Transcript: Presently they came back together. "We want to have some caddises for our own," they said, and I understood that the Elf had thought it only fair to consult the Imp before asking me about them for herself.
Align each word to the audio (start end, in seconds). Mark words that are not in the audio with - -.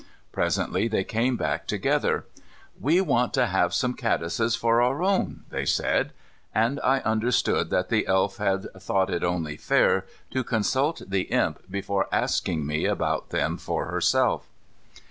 Presently 0.31 0.87
they 0.87 1.03
came 1.03 1.37
back 1.37 1.67
together. 1.67 2.25
"We 2.79 3.01
want 3.01 3.35
to 3.35 3.45
have 3.45 3.71
some 3.71 3.93
caddises 3.93 4.55
for 4.57 4.81
our 4.81 5.03
own," 5.03 5.43
they 5.51 5.63
said, 5.63 6.11
and 6.55 6.79
I 6.83 7.01
understood 7.01 7.69
that 7.69 7.89
the 7.89 8.07
Elf 8.07 8.37
had 8.37 8.65
thought 8.81 9.11
it 9.11 9.23
only 9.23 9.57
fair 9.57 10.07
to 10.31 10.43
consult 10.43 11.03
the 11.07 11.29
Imp 11.31 11.69
before 11.69 12.07
asking 12.11 12.65
me 12.65 12.85
about 12.85 13.29
them 13.29 13.57
for 13.57 13.91
herself. 13.91 14.49